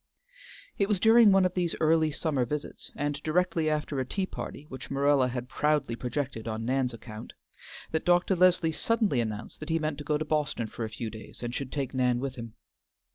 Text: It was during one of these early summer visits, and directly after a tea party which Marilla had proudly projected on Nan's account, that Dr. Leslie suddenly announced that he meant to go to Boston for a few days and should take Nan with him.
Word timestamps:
It 0.79 0.89
was 0.89 0.99
during 0.99 1.31
one 1.31 1.45
of 1.45 1.53
these 1.53 1.75
early 1.79 2.11
summer 2.11 2.43
visits, 2.43 2.91
and 2.95 3.21
directly 3.21 3.69
after 3.69 3.99
a 3.99 4.03
tea 4.03 4.25
party 4.25 4.63
which 4.67 4.89
Marilla 4.89 5.27
had 5.27 5.47
proudly 5.47 5.95
projected 5.95 6.47
on 6.47 6.65
Nan's 6.65 6.91
account, 6.91 7.33
that 7.91 8.03
Dr. 8.03 8.35
Leslie 8.35 8.71
suddenly 8.71 9.21
announced 9.21 9.59
that 9.59 9.69
he 9.69 9.77
meant 9.77 9.99
to 9.99 10.03
go 10.03 10.17
to 10.17 10.25
Boston 10.25 10.65
for 10.65 10.83
a 10.83 10.89
few 10.89 11.11
days 11.11 11.43
and 11.43 11.53
should 11.53 11.71
take 11.71 11.93
Nan 11.93 12.19
with 12.19 12.33
him. 12.33 12.55